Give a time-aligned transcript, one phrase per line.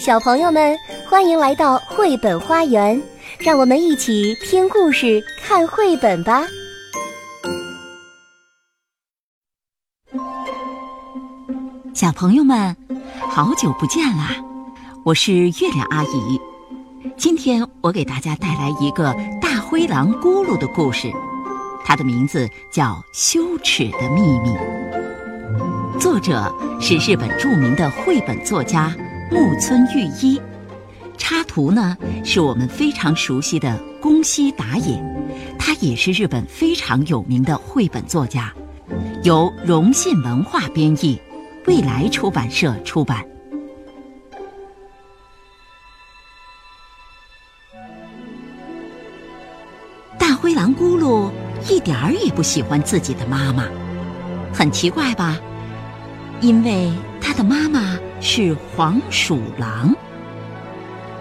[0.00, 0.74] 小朋友们，
[1.06, 2.98] 欢迎来到绘本花园，
[3.38, 6.42] 让我们一起听故事、看绘本吧。
[11.92, 12.74] 小朋友们，
[13.28, 14.30] 好久不见啦！
[15.04, 16.40] 我是月亮阿姨。
[17.18, 21.12] 今天我给大家带来一个大灰狼咕噜的故事，
[21.84, 24.48] 它的名字叫《羞耻的秘密》。
[25.98, 28.90] 作者是日本著名的绘本作家
[29.30, 30.40] 木村裕一，
[31.16, 35.00] 插图呢是我们非常熟悉的宫西达也，
[35.58, 38.52] 他也是日本非常有名的绘本作家，
[39.22, 41.20] 由荣信文化编译。
[41.66, 43.22] 未来出版社出版。
[50.18, 51.30] 大灰狼咕噜
[51.68, 53.68] 一点儿也不喜欢自己的妈妈，
[54.52, 55.38] 很奇怪吧？
[56.40, 56.90] 因为
[57.20, 59.94] 他的妈妈是黄鼠狼。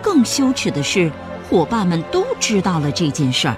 [0.02, 1.12] 更羞耻的是，
[1.50, 3.56] 伙伴们都知道了这件事儿。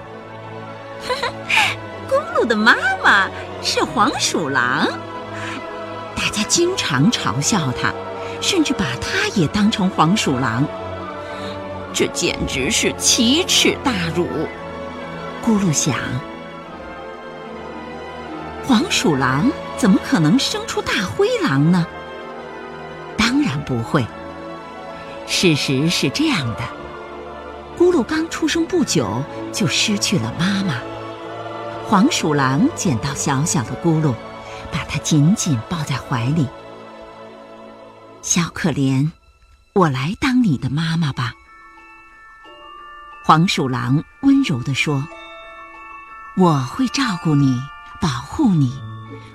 [2.08, 3.28] 咕噜的妈妈
[3.62, 4.88] 是黄鼠狼。
[6.16, 7.92] 大家经常嘲笑他，
[8.40, 10.64] 甚至把他也当成黄鼠狼。
[11.92, 14.26] 这简直是奇耻大辱！
[15.44, 15.94] 咕噜想：
[18.66, 21.86] 黄鼠狼怎么可能生出大灰狼呢？
[23.72, 24.04] 不会。
[25.26, 26.60] 事实是这样的：
[27.78, 30.74] 咕噜刚出生不久就失去了妈妈。
[31.86, 34.14] 黄鼠狼捡到小小的咕噜。
[34.72, 36.48] 把它紧紧抱在怀里，
[38.22, 39.10] 小可怜，
[39.74, 41.34] 我来当你的妈妈吧。
[43.22, 45.06] 黄鼠狼温柔地说
[46.38, 47.60] ：“我会照顾你，
[48.00, 48.72] 保护你，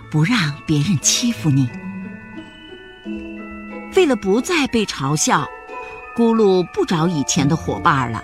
[0.09, 1.69] 不让别人欺负你。”
[3.97, 5.49] 为了不再被嘲笑，
[6.15, 8.23] 咕噜不找以前的伙伴了，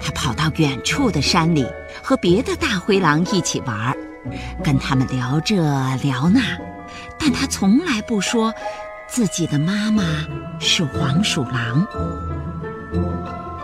[0.00, 1.66] 他跑到远处的山里，
[2.00, 3.92] 和别的大灰狼一起玩。
[4.62, 5.56] 跟他们聊这
[6.04, 6.40] 聊那，
[7.18, 8.54] 但他从来不说
[9.08, 10.04] 自己的妈妈
[10.60, 11.84] 是黄鼠狼。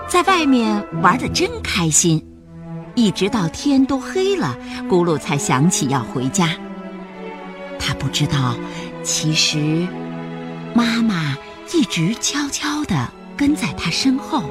[0.08, 2.20] 在外面玩的真开心，
[2.96, 4.56] 一直到天都黑了，
[4.88, 6.48] 咕噜才想起要回家。
[7.78, 8.56] 他不知道，
[9.04, 9.86] 其实
[10.74, 11.36] 妈妈
[11.72, 14.42] 一直悄悄地跟在他身后，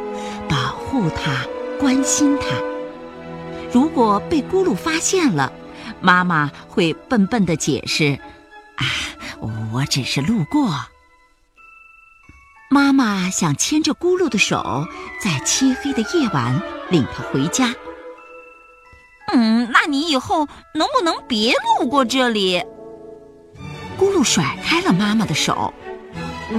[0.47, 1.45] 保护他，
[1.79, 2.47] 关心他。
[3.73, 5.51] 如果被咕噜发现了，
[5.99, 8.19] 妈妈会笨笨的解释
[8.75, 8.85] ：“啊，
[9.71, 10.69] 我只是路过。”
[12.69, 14.85] 妈妈想牵着咕噜的手，
[15.21, 17.73] 在漆黑的夜晚领他回家。
[19.33, 22.63] 嗯，那你以后能不能别路过这里？
[23.97, 25.73] 咕噜甩开了妈妈的手。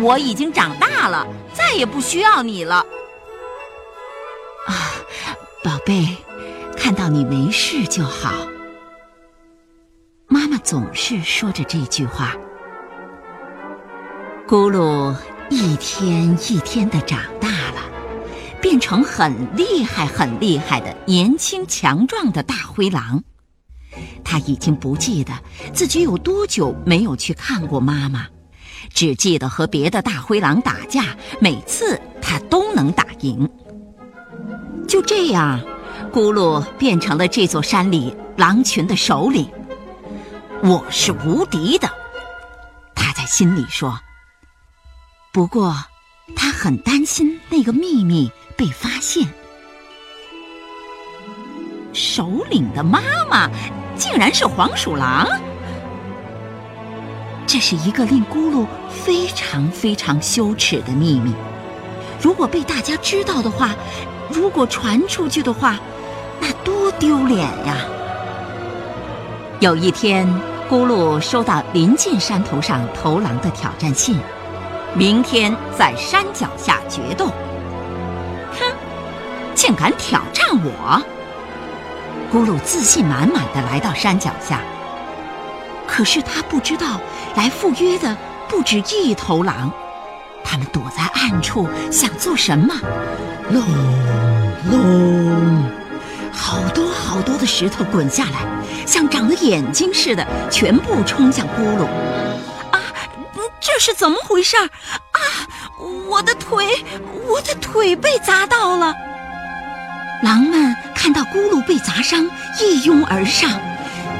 [0.00, 2.76] 我已经长大了，再也不需要你了。
[4.66, 4.94] 啊，
[5.62, 6.16] 宝贝，
[6.76, 8.32] 看到你没事就好。
[10.26, 12.34] 妈妈总是说着这句话。
[14.48, 15.14] 咕噜
[15.50, 17.82] 一天一天的长大了，
[18.60, 23.22] 变成很厉害、很厉害的年轻强壮的大灰狼。
[24.24, 25.32] 他已经不记得
[25.74, 28.26] 自己有多久没有去看过妈妈，
[28.92, 31.04] 只记得和别的大灰狼打架，
[31.40, 33.48] 每次他都能打赢。
[34.88, 35.60] 就这样，
[36.12, 39.50] 咕噜变成了这座山里狼群的首领。
[40.62, 41.90] 我是无敌的，
[42.94, 43.98] 他在心里说。
[45.32, 45.74] 不过，
[46.36, 49.26] 他很担心那个秘密被发现。
[51.92, 53.00] 首领的妈
[53.30, 53.50] 妈
[53.96, 55.28] 竟然是黄鼠狼，
[57.52, 61.34] 这是一个令咕噜非常非常羞耻的秘密。
[62.18, 63.74] 如果被大家知道的话，
[64.30, 65.78] 如果传出去的话，
[66.40, 67.76] 那多丢脸呀！
[69.60, 70.26] 有一天。
[70.70, 74.16] 咕噜收到临近山头上头狼的挑战信，
[74.94, 77.26] 明天在山脚下决斗。
[78.58, 78.64] 哼，
[79.54, 81.02] 竟敢挑战我！
[82.32, 84.60] 咕噜自信满满的来到山脚下，
[85.86, 86.98] 可是他不知道
[87.36, 88.16] 来赴约的
[88.48, 89.72] 不止一头狼，
[90.44, 92.74] 他们躲在暗处想做什么？
[93.50, 93.62] 隆
[94.70, 95.64] 隆。
[96.32, 98.46] 好多好多的石头滚下来，
[98.86, 101.84] 像长了眼睛似的，全部冲向咕噜。
[102.70, 102.80] 啊，
[103.60, 104.56] 这是怎么回事？
[104.56, 105.20] 啊，
[106.08, 106.84] 我的腿，
[107.28, 108.94] 我的腿被砸到了！
[110.22, 112.28] 狼们看到咕噜被砸伤，
[112.60, 113.50] 一拥而上，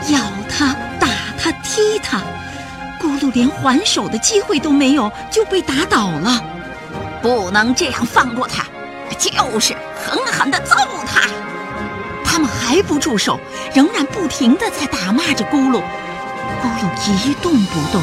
[0.09, 2.21] 咬他，打他，踢他。
[3.03, 6.41] 咕噜连还手的机会都没有，就被打倒了。
[7.21, 8.65] 不能这样放过他，
[9.19, 11.23] 就是狠狠地揍他。
[12.25, 13.41] 他们还不住手，
[13.75, 15.83] 仍然不停地在打骂着咕噜。
[16.63, 18.01] 咕噜一动不动。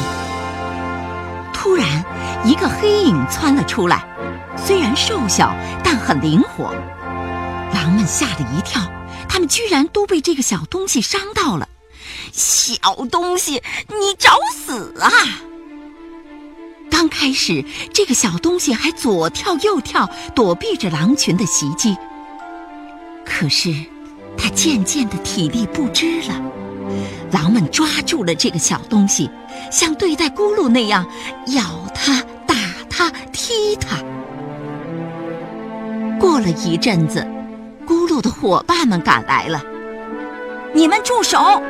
[1.54, 2.04] 突然，
[2.44, 4.04] 一个黑影窜了出来，
[4.54, 6.74] 虽然瘦小，但很灵活。
[7.72, 8.82] 狼们吓了一跳，
[9.28, 11.66] 他们居然都被这个小东西伤到了。
[12.32, 12.74] 小
[13.10, 15.10] 东西，你找死啊！
[16.90, 21.96] 刚开始，这个小东西还左跳右跳，躲避着狼群的袭击。
[23.24, 23.72] 可是，
[24.36, 26.40] 它渐渐的体力不支了。
[27.30, 29.30] 狼们抓住了这个小东西，
[29.70, 31.06] 像对待咕噜那样
[31.48, 31.62] 咬
[31.94, 32.54] 它、打
[32.90, 33.96] 它、踢它。
[36.18, 37.26] 过了一阵子，
[37.86, 39.62] 咕噜的伙伴们赶来了，
[40.74, 41.62] 你们住手！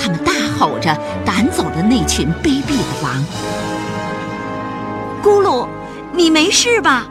[0.00, 3.22] 他们大吼着赶走了那群卑鄙的狼。
[5.22, 5.68] 咕噜，
[6.14, 7.06] 你没事吧？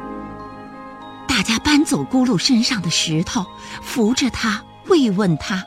[1.28, 3.46] 大家搬走咕噜身上的石头，
[3.84, 5.64] 扶着他，慰问他。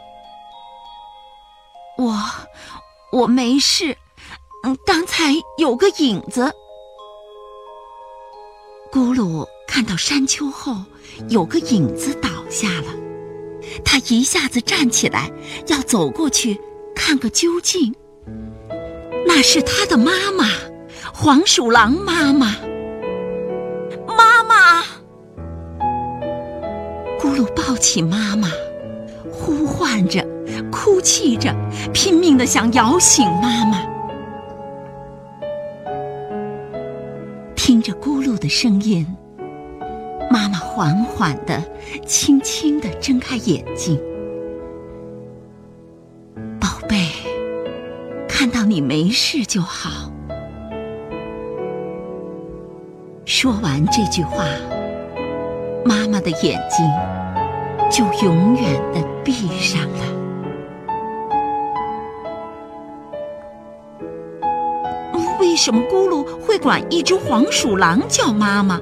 [1.97, 2.19] 我，
[3.13, 3.97] 我没事。
[4.65, 6.53] 嗯，刚才有个影子。
[8.93, 10.77] 咕噜看到山丘后
[11.29, 12.93] 有个影子倒下了，
[13.85, 15.31] 他一下子站起来，
[15.69, 16.61] 要走过去
[17.04, 17.93] 看个究竟。
[19.26, 20.44] 那是他的妈妈，
[21.12, 22.54] 黄鼠狼妈妈。
[24.06, 24.84] 妈妈！
[27.19, 28.49] 咕噜抱起妈妈，
[29.32, 30.25] 呼唤着。
[30.70, 31.52] 哭泣着，
[31.93, 33.82] 拼命的想摇醒妈妈。
[37.56, 39.04] 听着咕噜的声音，
[40.31, 41.60] 妈妈缓缓的、
[42.06, 44.00] 轻轻的睁开眼睛。
[48.73, 50.11] 你没事就好。
[53.27, 54.47] 说完这句话，
[55.85, 56.91] 妈妈的眼睛
[57.91, 59.99] 就永远的闭上了。
[65.39, 68.81] 为什么咕噜会管一只黄鼠狼叫妈妈？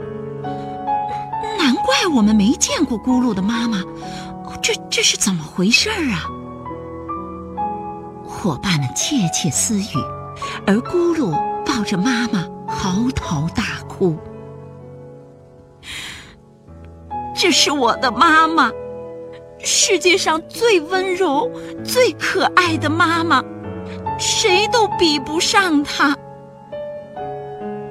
[1.58, 3.82] 难怪我们没见过咕噜的妈妈，
[4.62, 6.30] 这这是怎么回事啊？
[8.42, 10.02] 伙伴们窃窃私语，
[10.66, 11.30] 而咕噜
[11.66, 14.16] 抱着妈妈嚎啕大哭。
[17.36, 18.72] 这是我的妈妈，
[19.58, 21.50] 世界上最温柔、
[21.84, 23.44] 最可爱的妈妈，
[24.18, 26.16] 谁都比不上她。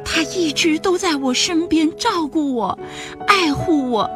[0.03, 2.79] 她一直都在我身边照顾我，
[3.27, 4.09] 爱护我。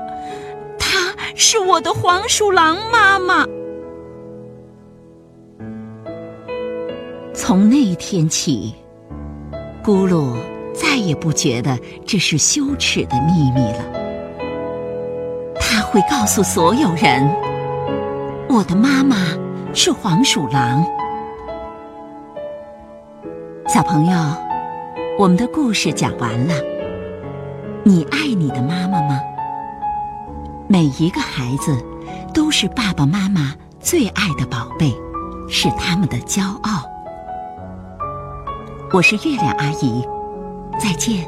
[0.80, 3.46] 她是我的黄鼠狼妈妈。
[7.46, 8.74] 从那天起，
[9.84, 10.34] 咕噜
[10.74, 13.84] 再也不觉得这是羞耻的秘密了。
[15.60, 17.30] 他会告诉所有人
[18.48, 19.18] ：“我的妈妈
[19.74, 20.86] 是黄鼠狼。”
[23.68, 24.14] 小朋友。
[25.20, 26.54] 我们的故事讲完了，
[27.84, 29.20] 你爱你的妈妈吗？
[30.70, 31.78] 每一个孩子
[32.34, 34.96] 都是爸爸妈妈最爱的宝贝，
[35.50, 36.93] 是他们的骄傲。
[38.94, 40.08] 我是月亮阿姨，
[40.80, 41.26] 再见。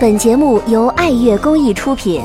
[0.00, 2.20] 本节目由爱乐公益出品。